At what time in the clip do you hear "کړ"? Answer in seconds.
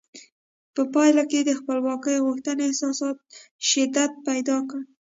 4.69-4.81